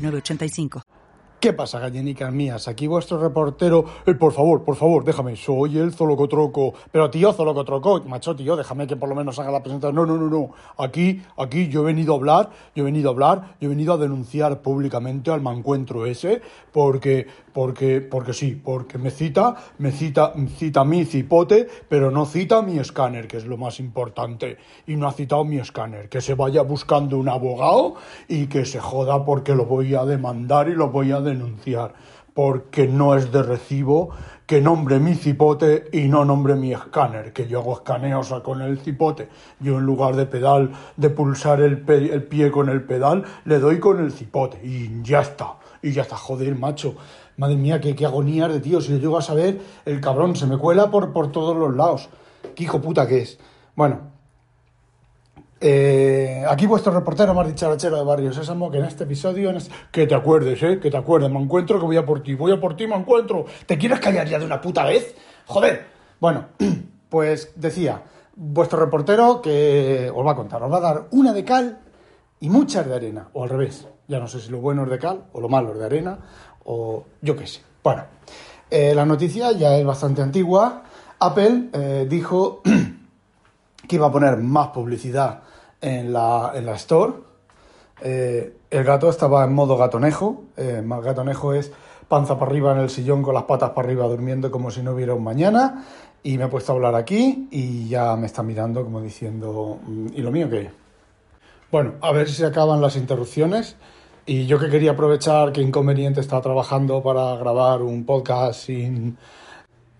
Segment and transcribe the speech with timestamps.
[0.00, 0.82] 985.
[1.40, 2.68] ¿Qué pasa, gallinicas mías?
[2.68, 3.86] Aquí vuestro reportero.
[4.04, 5.36] Eh, por favor, por favor, déjame.
[5.36, 6.74] Soy el Zolocotroco.
[6.92, 9.94] Pero tío, Zolocotroco, macho, tío, déjame que por lo menos haga la presentación.
[9.94, 10.50] No, no, no, no.
[10.76, 13.94] Aquí, aquí yo he venido a hablar, yo he venido a hablar, yo he venido
[13.94, 16.42] a denunciar públicamente al mancuentro ese,
[16.72, 22.60] porque, porque, porque sí, porque me cita, me cita, cita mi cipote, pero no cita
[22.60, 24.58] mi escáner, que es lo más importante.
[24.86, 26.10] Y no ha citado mi escáner.
[26.10, 27.94] Que se vaya buscando un abogado
[28.28, 31.94] y que se joda porque lo voy a demandar y lo voy a denunciar
[32.34, 34.10] porque no es de recibo
[34.46, 38.78] que nombre mi cipote y no nombre mi escáner, que yo hago escaneos con el
[38.78, 39.28] cipote.
[39.60, 43.78] Yo en lugar de pedal, de pulsar el, el, pie con el pedal, le doy
[43.78, 45.54] con el cipote y ya está.
[45.82, 46.96] Y ya está, joder, macho.
[47.36, 48.80] Madre mía, qué, qué agonía de tío.
[48.80, 52.08] Si yo llego a saber, el cabrón se me cuela por, por todos los lados.
[52.56, 53.38] Qué hijo puta que es.
[53.76, 54.09] Bueno,
[55.60, 59.52] eh, aquí vuestro reportero dicharachero de Barrio Sésamo, que en este episodio,
[59.90, 60.80] que te acuerdes, ¿eh?
[60.80, 62.96] Que te acuerdes, me encuentro que voy a por ti, voy a por ti, me
[62.96, 63.44] encuentro.
[63.66, 65.14] ¿Te quieres callar ya de una puta vez?
[65.46, 65.84] Joder.
[66.18, 66.46] Bueno,
[67.10, 68.02] pues decía,
[68.36, 71.78] vuestro reportero que os va a contar, os va a dar una de cal
[72.40, 73.86] y muchas de arena, o al revés.
[74.08, 76.18] Ya no sé si lo bueno es de cal o lo malo es de arena,
[76.64, 77.60] o yo qué sé.
[77.82, 78.04] Bueno,
[78.70, 80.84] eh, la noticia ya es bastante antigua.
[81.18, 82.62] Apple eh, dijo
[83.90, 85.40] que iba a poner más publicidad
[85.80, 87.14] en la, en la store.
[88.00, 90.44] Eh, el gato estaba en modo gatonejo.
[90.56, 91.72] Eh, gatonejo es
[92.06, 94.92] panza para arriba en el sillón con las patas para arriba durmiendo como si no
[94.92, 95.84] hubiera un mañana.
[96.22, 100.06] Y me he puesto a hablar aquí y ya me está mirando como diciendo, mm,
[100.14, 100.70] ¿y lo mío qué?
[101.72, 103.74] Bueno, a ver si se acaban las interrupciones.
[104.24, 109.18] Y yo que quería aprovechar que Inconveniente está trabajando para grabar un podcast sin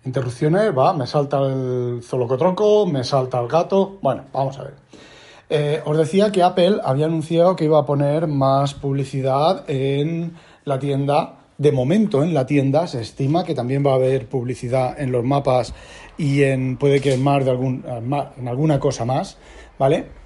[0.05, 3.97] interrupciones, va, me salta el zolocotronco, me salta el gato.
[4.01, 4.73] Bueno, vamos a ver.
[5.49, 10.79] Eh, os decía que Apple había anunciado que iba a poner más publicidad en la
[10.79, 11.39] tienda.
[11.57, 15.23] De momento en la tienda se estima que también va a haber publicidad en los
[15.23, 15.73] mapas
[16.17, 19.37] y en puede que en más de algún en alguna cosa más,
[19.77, 20.20] ¿vale?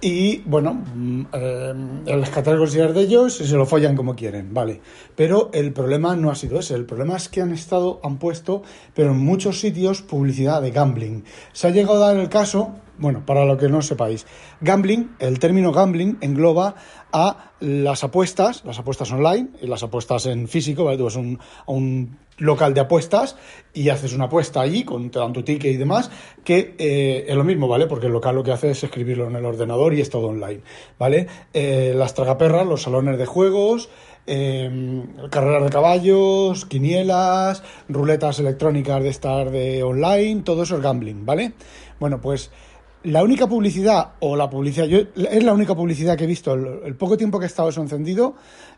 [0.00, 1.74] Y bueno, mm, eh,
[2.06, 4.80] las categorías de ellos se lo follan como quieren, vale.
[5.16, 6.74] Pero el problema no ha sido ese.
[6.74, 8.62] El problema es que han estado, han puesto,
[8.94, 11.24] pero en muchos sitios, publicidad de gambling.
[11.52, 14.24] Se ha llegado a dar el caso, bueno, para lo que no sepáis,
[14.60, 16.76] gambling, el término gambling engloba
[17.12, 20.98] a las apuestas, las apuestas online y las apuestas en físico, ¿vale?
[20.98, 23.36] Tú vas un, a un local de apuestas
[23.74, 26.10] y haces una apuesta allí, con, tu ticket y demás,
[26.44, 27.86] que eh, es lo mismo, ¿vale?
[27.86, 30.60] Porque el local lo que hace es escribirlo en el ordenador y es todo online,
[30.98, 31.26] ¿vale?
[31.52, 33.90] Eh, las tragaperras, los salones de juegos,
[34.26, 41.24] eh, carreras de caballos, quinielas, ruletas electrónicas de estar de online, todo eso es gambling,
[41.24, 41.52] ¿vale?
[41.98, 42.50] Bueno, pues
[43.04, 46.94] la única publicidad, o la publicidad, yo, es la única publicidad que he visto, el,
[46.96, 48.34] poco tiempo que he estado eso encendido,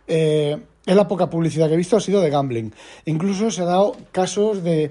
[0.06, 2.72] eh, es la poca publicidad que he visto, ha sido de gambling.
[3.04, 4.90] Incluso se ha dado casos de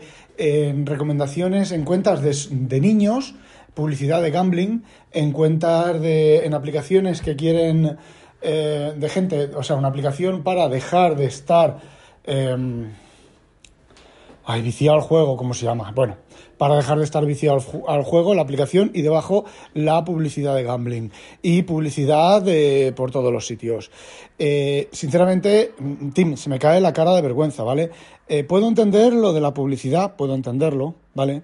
[0.86, 3.36] recomendaciones en cuentas de, niños,
[3.74, 7.98] publicidad de gambling, en cuentas de, en aplicaciones que quieren,
[8.42, 11.80] eh, de gente, o sea, una aplicación para dejar de estar,
[12.24, 12.56] eh,
[14.50, 15.92] ay, viciado al juego, ¿cómo se llama?
[15.94, 16.18] Bueno,
[16.58, 19.46] para dejar de estar viciado al, juego, la aplicación y debajo
[19.76, 21.12] la publicidad de gambling
[21.44, 23.92] y publicidad de, por todos los sitios.
[24.40, 27.92] Eh, sinceramente, mm, Tim, se me cae la cara de vergüenza, ¿vale?
[28.28, 31.44] Eh, puedo entender lo de la publicidad, puedo entenderlo, ¿vale?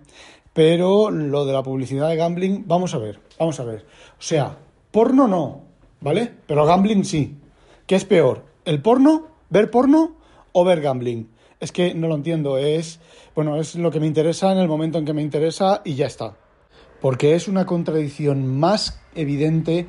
[0.54, 3.86] Pero lo de la publicidad de gambling, vamos a ver, vamos a ver.
[4.18, 4.58] O sea,
[4.90, 5.62] porno no,
[6.02, 6.32] ¿vale?
[6.48, 7.38] Pero gambling sí.
[7.86, 8.46] ¿Qué es peor?
[8.66, 9.28] ¿El porno?
[9.52, 10.16] ¿Ver porno
[10.54, 11.35] o ver gambling?
[11.60, 13.00] Es que no lo entiendo, es
[13.34, 16.08] bueno, es lo que me interesa en el momento en que me interesa y ya
[16.08, 16.36] está.
[17.02, 19.88] Porque es una contradicción más evidente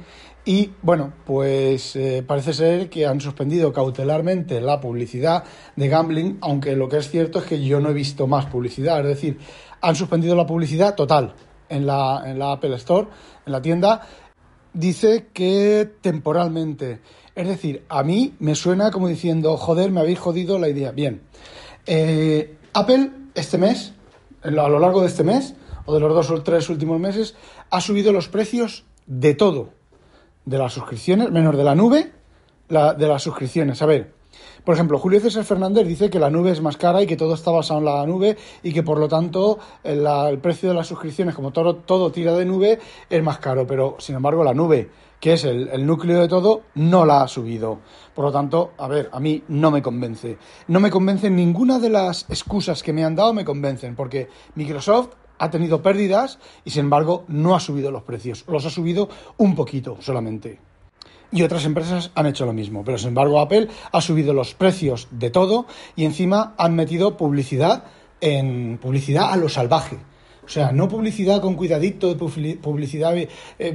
[0.49, 5.43] y bueno, pues eh, parece ser que han suspendido cautelarmente la publicidad
[5.75, 9.01] de gambling, aunque lo que es cierto es que yo no he visto más publicidad.
[9.01, 9.39] Es decir,
[9.81, 11.35] han suspendido la publicidad total
[11.69, 13.09] en la, en la Apple Store,
[13.45, 14.03] en la tienda.
[14.73, 17.01] Dice que temporalmente.
[17.35, 20.93] Es decir, a mí me suena como diciendo, joder, me habéis jodido la idea.
[20.93, 21.23] Bien,
[21.87, 23.93] eh, Apple este mes,
[24.43, 25.55] a lo largo de este mes,
[25.85, 27.35] o de los dos o tres últimos meses,
[27.71, 29.71] ha subido los precios de todo.
[30.44, 32.12] De las suscripciones, menos de la nube,
[32.69, 33.83] la, de las suscripciones.
[33.83, 34.16] A ver,
[34.67, 37.35] Por ejemplo, Julio César Fernández dice que la nube es más cara y que todo
[37.35, 41.37] está basado en la nube y que por lo tanto el, precio de las suscripciones,
[41.37, 43.65] como todo, todo tira de nube, es más caro.
[43.65, 44.91] Pero sin embargo, la nube,
[45.21, 47.79] que es el, el, núcleo de todo, no la ha subido.
[48.12, 50.37] Por lo tanto, a ver, a mí no me convence.
[50.67, 55.11] No me convencen ninguna de las excusas que me han dado, me convencen, porque Microsoft
[55.38, 58.44] ha tenido pérdidas y sin embargo no ha subido los precios.
[58.49, 60.59] Los ha subido un poquito solamente
[61.32, 62.84] y otras empresas han hecho lo mismo.
[62.84, 67.84] Pero sin embargo Apple ha subido los precios de todo y encima han metido publicidad
[68.20, 69.99] en publicidad a lo salvaje.
[70.46, 73.17] O sea, no publicidad con cuidadito, publicidad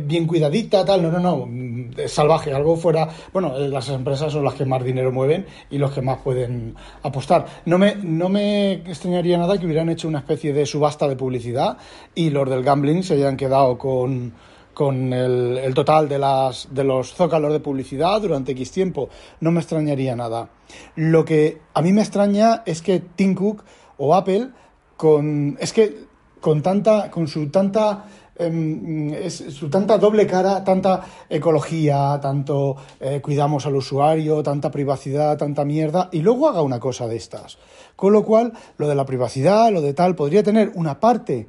[0.06, 3.09] bien cuidadita, tal, no, no, no, es salvaje, algo fuera.
[3.33, 7.45] Bueno, las empresas son las que más dinero mueven y los que más pueden apostar.
[7.65, 11.77] No me, no me extrañaría nada que hubieran hecho una especie de subasta de publicidad
[12.15, 14.31] y los del gambling se hayan quedado con,
[14.74, 19.10] con el, el, total de, las, de los zócalos de publicidad durante X tiempo.
[19.40, 20.50] No me extrañaría nada.
[20.96, 23.64] Lo que a mí me extraña es que Tim Cook
[23.98, 24.50] o Apple,
[24.98, 26.06] con, es que
[26.40, 28.06] con, tanta, con su tanta
[28.42, 35.66] es, su tanta doble cara, tanta ecología, tanto eh, cuidamos al usuario, tanta privacidad, tanta
[35.66, 37.58] mierda, y luego haga una cosa de estas.
[37.96, 41.48] Con lo cual, lo de la privacidad, lo de tal, podría tener una parte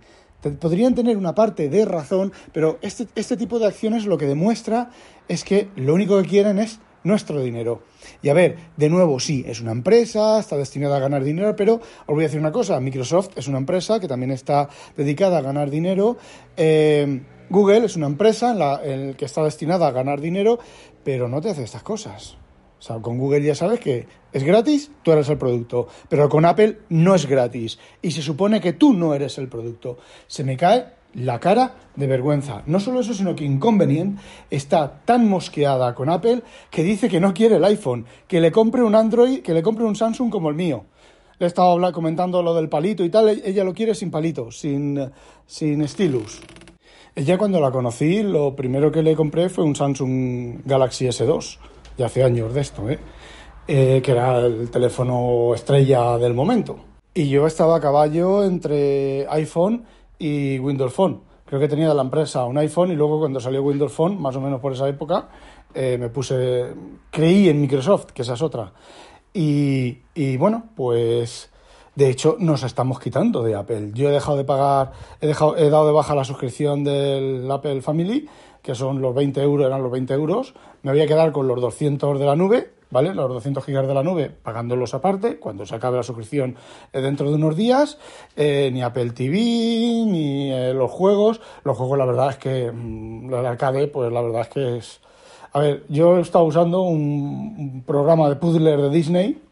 [0.50, 4.90] podrían tener una parte de razón, pero este, este tipo de acciones lo que demuestra
[5.28, 7.82] es que lo único que quieren es nuestro dinero.
[8.22, 11.74] Y a ver, de nuevo, sí, es una empresa, está destinada a ganar dinero, pero
[11.74, 15.42] os voy a decir una cosa, Microsoft es una empresa que también está dedicada a
[15.42, 16.16] ganar dinero.
[16.56, 20.58] Eh, Google es una empresa en la en que está destinada a ganar dinero,
[21.04, 22.36] pero no te hace estas cosas.
[22.82, 26.44] O sea, con Google ya sabes que es gratis, tú eres el producto, pero con
[26.44, 29.98] Apple no es gratis y se supone que tú no eres el producto.
[30.26, 32.64] Se me cae la cara de vergüenza.
[32.66, 34.18] No solo eso, sino que Inconvenient
[34.50, 36.42] está tan mosqueada con Apple
[36.72, 39.84] que dice que no quiere el iPhone, que le compre un Android, que le compre
[39.84, 40.84] un Samsung como el mío.
[41.38, 45.08] Le he estado comentando lo del palito y tal, ella lo quiere sin palito, sin,
[45.46, 46.40] sin stylus.
[47.14, 51.58] Ella cuando la conocí, lo primero que le compré fue un Samsung Galaxy S2
[51.96, 52.98] ya hace años de esto, ¿eh?
[53.68, 54.00] ¿eh?
[54.04, 56.78] que era el teléfono estrella del momento.
[57.14, 59.84] Y yo estaba a caballo entre iPhone
[60.18, 61.20] y Windows Phone.
[61.44, 64.34] Creo que tenía de la empresa un iPhone y luego cuando salió Windows Phone, más
[64.36, 65.28] o menos por esa época,
[65.74, 66.72] eh, me puse,
[67.10, 68.72] creí en Microsoft, que esa es otra.
[69.34, 71.50] Y, y bueno, pues
[71.94, 73.90] de hecho nos estamos quitando de Apple.
[73.92, 77.82] Yo he dejado de pagar, he, dejado, he dado de baja la suscripción del Apple
[77.82, 78.28] Family
[78.62, 81.60] que son los 20 euros, eran los 20 euros, me voy a quedar con los
[81.60, 83.14] 200 de la nube, ¿vale?
[83.14, 86.56] Los 200 gigas de la nube, pagándolos aparte, cuando se acabe la suscripción
[86.92, 87.98] eh, dentro de unos días,
[88.36, 91.40] eh, ni Apple TV, ni eh, los juegos.
[91.64, 94.76] Los juegos, la verdad es que, mm, lo de arcade, pues la verdad es que
[94.76, 95.00] es...
[95.54, 99.42] A ver, yo he estado usando un, un programa de puzzler de Disney,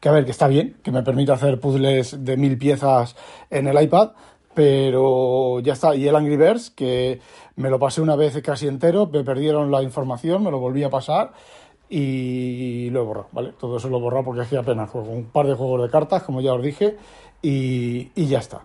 [0.00, 3.16] que a ver, que está bien, que me permite hacer puzzles de mil piezas
[3.50, 4.10] en el iPad,
[4.54, 5.94] pero ya está.
[5.94, 7.20] Y el Angry Birds, que
[7.56, 10.90] me lo pasé una vez casi entero, me perdieron la información, me lo volví a
[10.90, 11.32] pasar
[11.88, 13.52] y lo he borrado, ¿vale?
[13.58, 16.22] Todo eso lo he borrado porque que apenas juego un par de juegos de cartas,
[16.22, 16.96] como ya os dije,
[17.42, 18.62] y, y ya está.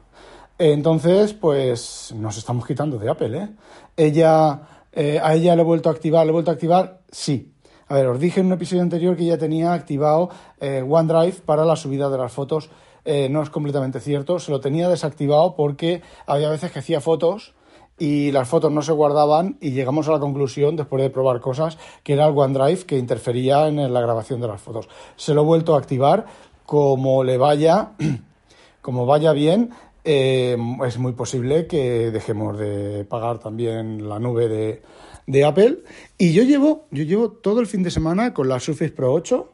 [0.57, 3.49] Entonces, pues nos estamos quitando de Apple, ¿eh?
[3.97, 4.61] Ella,
[4.91, 7.53] eh, a ella le he vuelto a activar, le he vuelto a activar, sí.
[7.87, 10.29] A ver, os dije en un episodio anterior que ya tenía activado
[10.59, 12.69] eh, OneDrive para la subida de las fotos
[13.03, 14.39] eh, no es completamente cierto.
[14.39, 17.53] Se lo tenía desactivado porque había veces que hacía fotos
[18.01, 21.77] y las fotos no se guardaban y llegamos a la conclusión, después de probar cosas,
[22.01, 24.89] que era el OneDrive que interfería en la grabación de las fotos.
[25.15, 26.25] Se lo he vuelto a activar
[26.65, 27.91] como le vaya,
[28.81, 29.69] como vaya bien.
[30.03, 34.81] Eh, es muy posible que dejemos de pagar también la nube
[35.27, 35.83] de, Apple.
[36.17, 39.47] Y yo llevo, yo llevo todo el fin de semana con la Surface Pro 8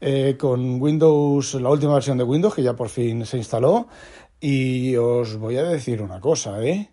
[0.00, 3.88] eh, con Windows, la última versión de Windows, que ya por fin se instaló.
[4.40, 6.89] Y os voy a decir una cosa, ¿eh?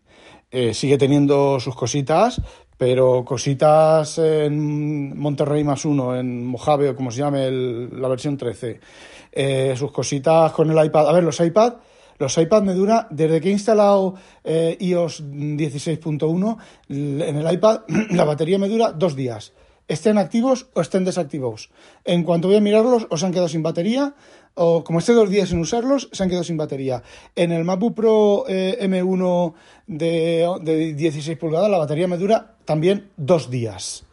[0.52, 2.42] Eh sigue teniendo sus cositas,
[2.78, 8.80] pero cositas en Monterrey más uno, en Mojave o como se llame la versión 13.
[9.32, 11.10] Eh, sus cositas con el iPad.
[11.10, 11.74] A ver, los iPad,
[12.20, 16.58] los iPad me dura, desde que he instalado iOS 16.1,
[16.90, 19.54] en el iPad la batería me dura dos días
[19.88, 21.72] estén activos o estén desactivados.
[22.04, 24.16] En cuanto voy a mirarlos, o se han quedado sin batería,
[24.58, 27.04] o como esté dos días sin usarlos, se han quedado sin batería.
[27.36, 29.54] En el MacBook Pro eh, M1
[29.86, 34.04] de, de 16 pulgadas, la batería me dura también dos días.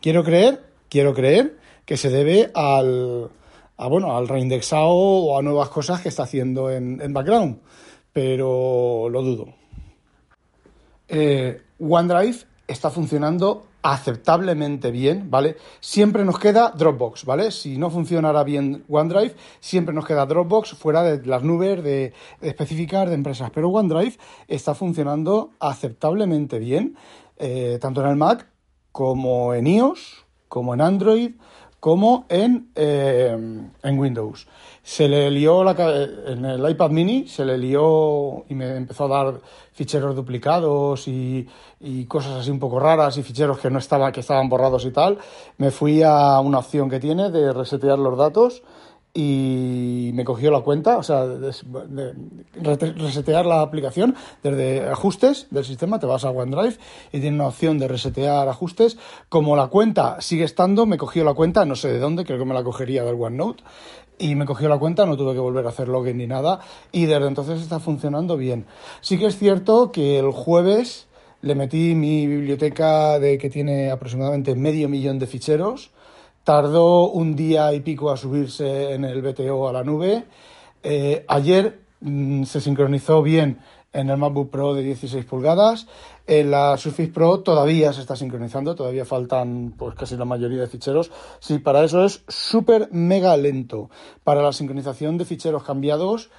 [0.00, 3.30] Quiero creer, quiero creer que se debe al,
[3.76, 7.58] a, bueno, al reindexado o a nuevas cosas que está haciendo en, en background,
[8.12, 9.54] pero lo dudo.
[11.08, 15.56] Eh, OneDrive está funcionando aceptablemente bien, ¿vale?
[15.80, 17.50] Siempre nos queda Dropbox, ¿vale?
[17.50, 23.08] Si no funcionara bien OneDrive, siempre nos queda Dropbox fuera de las nubes de, específicas
[23.08, 23.50] de empresas.
[23.54, 24.18] Pero OneDrive
[24.48, 26.96] está funcionando aceptablemente bien,
[27.38, 28.46] eh, tanto en el Mac
[28.92, 31.30] como en iOS, como en Android,
[31.78, 33.34] como en, eh,
[33.82, 34.46] en Windows.
[34.90, 35.70] Se le lió la,
[36.26, 39.40] en el iPad mini, se le lió y me empezó a dar
[39.72, 41.46] ficheros duplicados y,
[42.08, 45.18] cosas así un poco raras y ficheros que no estaba, que estaban borrados y tal.
[45.58, 48.64] Me fui a una opción que tiene de resetear los datos
[49.14, 52.14] y me cogió la cuenta, o sea, de,
[52.96, 56.78] resetear la aplicación desde ajustes del sistema, te vas a OneDrive
[57.12, 58.98] y tiene una opción de resetear ajustes.
[59.28, 62.44] Como la cuenta sigue estando, me cogió la cuenta, no sé de dónde, creo que
[62.44, 63.62] me la cogería del OneNote,
[64.20, 66.60] y me cogió la cuenta, no tuve que volver a hacer login ni nada,
[66.92, 68.66] y desde entonces está funcionando bien.
[69.00, 71.08] Sí que es cierto que el jueves
[71.42, 75.90] le metí mi biblioteca de que tiene aproximadamente medio millón de ficheros
[76.44, 80.24] Tardó un día y pico a subirse en el BTO a la nube.
[80.82, 83.60] Eh, ayer mm, se sincronizó bien
[83.92, 85.86] en el MacBook Pro de 16 pulgadas.
[86.26, 90.68] En la Surface Pro todavía se está sincronizando, todavía faltan pues casi la mayoría de
[90.68, 91.10] ficheros.
[91.40, 93.90] Sí, para eso es súper mega lento.
[94.22, 96.30] Para la sincronización de ficheros cambiados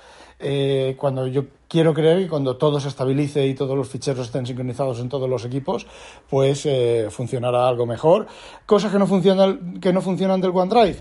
[0.44, 4.48] eh, cuando yo quiero creer que cuando todo se estabilice y todos los ficheros estén
[4.48, 5.86] sincronizados en todos los equipos,
[6.30, 8.26] pues eh, funcionará algo mejor.
[8.66, 10.98] Cosas que no funcionan, que no funcionan del OneDrive,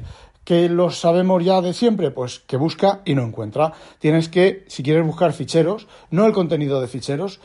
[0.50, 3.72] que lo sabemos ya de siempre, pues que busca y no encuentra.
[4.00, 7.38] Tienes que, si quieres buscar ficheros, no el contenido de ficheros,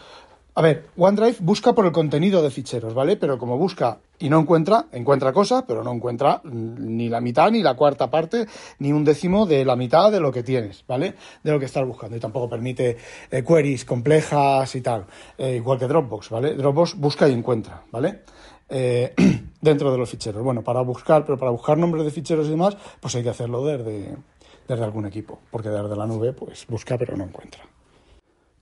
[0.56, 3.16] a ver, OneDrive busca por el contenido de ficheros, ¿vale?
[3.16, 7.62] Pero como busca y no encuentra, encuentra cosas, pero no encuentra ni la mitad, ni
[7.62, 8.48] la cuarta parte,
[8.80, 11.14] ni un décimo de la mitad de lo que tienes, ¿vale?
[11.44, 12.18] De lo que estás buscando.
[12.18, 12.98] Y tampoco permite
[13.30, 15.06] eh, queries complejas y tal,
[15.38, 16.56] eh, igual que Dropbox, ¿vale?
[16.56, 18.22] Dropbox busca y encuentra, ¿vale?
[18.68, 19.14] Eh,
[19.62, 20.44] dentro de los ficheros.
[20.44, 23.66] Bueno, para buscar, pero para buscar nombres de ficheros y demás, pues hay que hacerlo
[23.66, 24.18] desde,
[24.68, 27.64] desde algún equipo, porque desde la nube, pues busca pero no encuentra.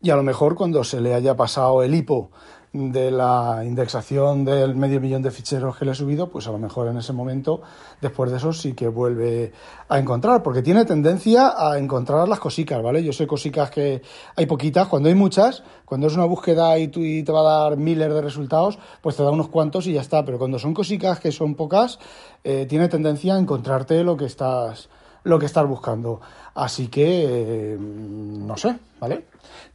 [0.01, 2.29] Y a lo mejor cuando se le haya pasado el hipo
[2.73, 6.57] de la indexación del medio millón de ficheros que le he subido, pues a lo
[6.57, 7.61] mejor en ese momento,
[8.01, 9.53] después de eso, sí que vuelve
[9.89, 13.03] a encontrar, porque tiene tendencia a encontrar las cositas, ¿vale?
[13.03, 14.01] Yo sé cositas que
[14.35, 17.69] hay poquitas, cuando hay muchas, cuando es una búsqueda y, tú, y te va a
[17.69, 20.73] dar miles de resultados, pues te da unos cuantos y ya está, pero cuando son
[20.73, 21.99] cositas que son pocas,
[22.43, 24.89] eh, tiene tendencia a encontrarte lo que estás
[25.23, 26.21] lo que estás buscando.
[26.55, 27.25] Así que,
[27.73, 29.25] eh, no sé, ¿vale?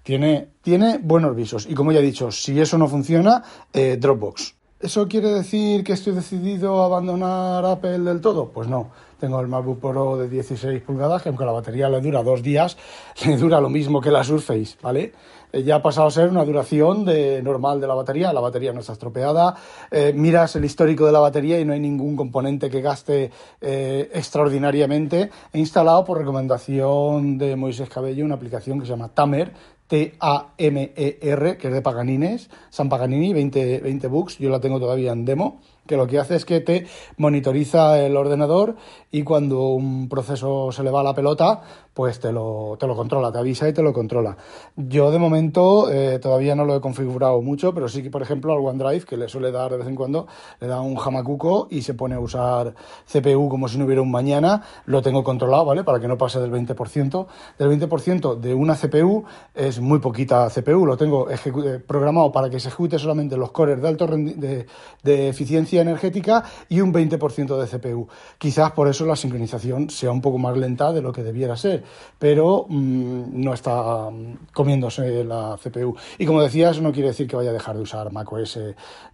[0.02, 1.66] Tiene, tiene buenos visos.
[1.68, 4.54] Y como ya he dicho, si eso no funciona, eh, Dropbox.
[4.80, 8.48] ¿Eso quiere decir que estoy decidido a abandonar Apple del todo?
[8.50, 8.90] Pues no.
[9.18, 12.76] Tengo el MacBook Pro de 16 pulgadas, que aunque la batería le dura dos días,
[13.26, 15.12] le dura lo mismo que la Surface, ¿vale?
[15.52, 18.72] Eh, ya ha pasado a ser una duración de, normal de la batería, la batería
[18.72, 19.56] no está estropeada,
[19.90, 24.10] eh, miras el histórico de la batería y no hay ningún componente que gaste eh,
[24.12, 25.30] extraordinariamente.
[25.52, 29.52] He instalado por recomendación de Moisés Cabello una aplicación que se llama Tamer,
[29.86, 35.24] T-A-M-E-R, que es de Paganines, San Paganini, 20, 20 bucks, yo la tengo todavía en
[35.24, 36.86] demo que lo que hace es que te
[37.16, 38.76] monitoriza el ordenador
[39.10, 41.62] y cuando un proceso se le va a la pelota,
[41.98, 44.36] pues te lo, te lo controla, te avisa y te lo controla.
[44.76, 48.52] Yo de momento eh, todavía no lo he configurado mucho, pero sí que, por ejemplo,
[48.52, 50.28] al OneDrive, que le suele dar de vez en cuando,
[50.60, 52.72] le da un jamacuco y se pone a usar
[53.12, 55.82] CPU como si no hubiera un mañana, lo tengo controlado, ¿vale?
[55.82, 57.26] Para que no pase del 20%.
[57.58, 62.60] Del 20% de una CPU es muy poquita CPU, lo tengo eh, programado para que
[62.60, 64.66] se ejecute solamente los cores de alto de,
[65.02, 68.06] de eficiencia energética y un 20% de CPU.
[68.38, 71.88] Quizás por eso la sincronización sea un poco más lenta de lo que debiera ser,
[72.18, 75.97] pero mm, no está mm, comiéndose la CPU.
[76.18, 78.59] Y como decía, eso no quiere decir que vaya a dejar de usar macOS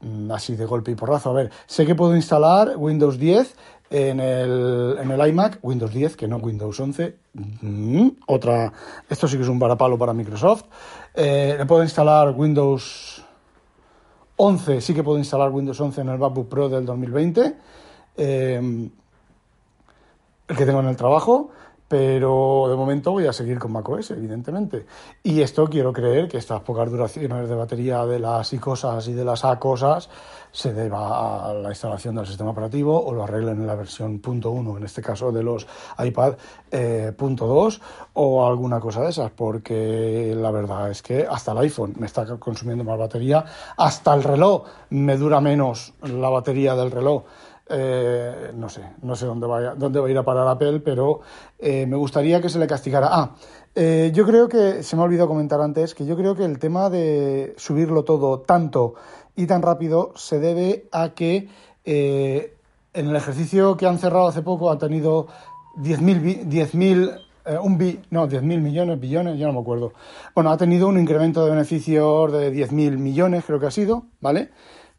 [0.00, 1.31] mm, así de golpe y porrazo.
[1.31, 3.57] A ver, sé que puedo instalar Windows 10
[3.90, 7.16] en el, en el iMac, Windows 10, que no Windows 11.
[8.26, 8.73] otra,
[9.09, 10.64] esto sí que es un varapalo para Microsoft.
[11.14, 13.25] Eh, le puedo instalar Windows
[14.37, 17.57] 11 sí que puedo instalar Windows 11 en el MacBook Pro del 2020,
[18.16, 18.90] eh,
[20.49, 21.50] el que tengo en el trabajo,
[21.96, 24.84] pero de momento voy a seguir con macOS, evidentemente.
[25.22, 29.12] Y esto quiero creer que estas pocas duraciones de batería de las y cosas y
[29.12, 30.10] de las A cosas
[30.50, 34.76] se deba a la instalación del sistema operativo o lo arreglen en la versión .1,
[34.76, 35.68] en este caso de los
[36.04, 36.34] iPad
[36.72, 37.80] eh, .2
[38.14, 42.26] o alguna cosa de esas, porque la verdad es que hasta el iPhone me está
[42.38, 43.44] consumiendo más batería,
[43.76, 47.22] hasta el reloj me dura menos la batería del reloj
[47.66, 51.21] Eh, no sé, no sé dónde, vaya, dónde va a ir a parar Apple, pero
[51.59, 53.09] eh, me gustaría que se le castigara.
[53.11, 53.35] Ah,
[53.75, 56.59] eh, yo creo que, se me ha olvidado comentar antes, que yo creo que el
[56.59, 58.94] tema de subirlo todo tanto
[59.35, 61.49] y tan rápido se debe a que
[61.87, 65.26] en el ejercicio que han cerrado hace poco han tenido
[65.76, 67.21] 10.000 10.000
[67.62, 69.92] un bi, no, 10.000 millones, billones, ya no me acuerdo.
[70.35, 74.50] Bueno, ha tenido un incremento de beneficios de 10.000 millones, creo que ha sido, ¿vale?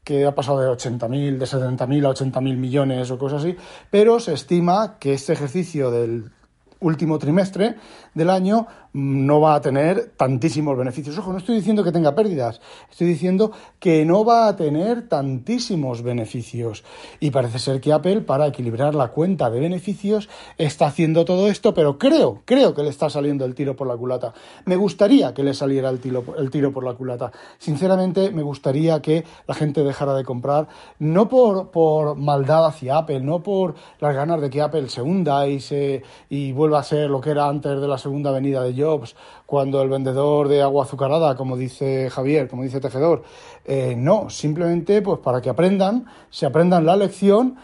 [0.06, 3.58] Que ha pasado de 80.000, de 70.000 a 80.000 millones o cosas así,
[3.90, 6.32] pero se estima que este ejercicio del
[6.80, 7.76] último trimestre
[8.14, 11.18] del año no va a tener tantísimos beneficios.
[11.18, 16.02] Ojo, no estoy diciendo que tenga pérdidas, estoy diciendo que no va a tener tantísimos
[16.02, 16.86] beneficios.
[17.20, 21.74] Y parece ser que Apple, para equilibrar la cuenta de beneficios, está haciendo todo esto,
[21.74, 24.34] pero creo, creo que le está saliendo el tiro por la culata.
[24.64, 27.34] Me gustaría que le saliera el tiro, el tiro por la culata.
[27.58, 33.20] Sinceramente, me gustaría que la gente dejara de comprar, no por, por maldad hacia Apple,
[33.20, 37.10] no por las ganas de que Apple se hunda y, se, y vuelva a ser
[37.10, 39.16] lo que era antes de la segunda venida de Jobs,
[39.46, 43.24] cuando el vendedor de agua azucarada, como dice Javier, como dice Tejedor,
[43.66, 47.58] eh, no, simplemente pues para que aprendan, se aprendan la lección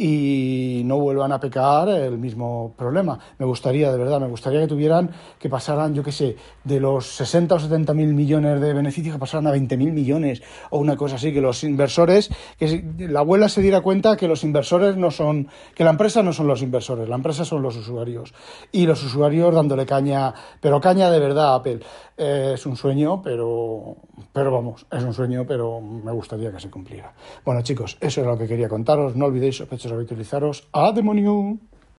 [0.00, 3.18] y no vuelvan a pecar el mismo problema.
[3.36, 7.06] Me gustaría, de verdad, me gustaría que tuvieran, que pasaran, yo qué sé, de los
[7.16, 10.40] 60 o 70 mil millones de beneficios, que pasaran a 20 mil millones
[10.70, 14.44] o una cosa así, que los inversores, que la abuela se diera cuenta que los
[14.44, 18.32] inversores no son, que la empresa no son los inversores, la empresa son los usuarios.
[18.70, 21.80] Y los usuarios dándole caña, pero caña de verdad a Apple.
[22.16, 23.96] Eh, es un sueño, pero,
[24.32, 27.12] pero vamos, es un sueño, pero me gustaría que se cumpliera.
[27.44, 29.14] Bueno, chicos, eso es lo que quería contaros.
[29.14, 30.68] No olvidéis, sospechosos, habitualizaros.
[30.72, 31.58] ¡A demonio!